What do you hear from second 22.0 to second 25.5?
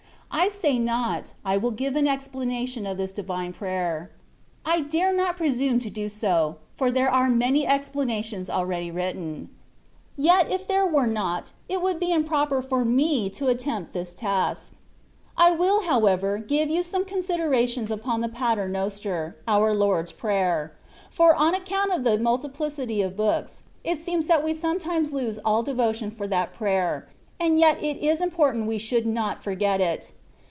the multiplicity of books, it seems that we sometimes lose